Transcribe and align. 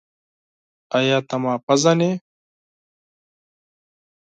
ایا 0.97 1.17
ته 1.27 1.35
ما 1.41 1.53
پېژنې؟ 1.65 2.11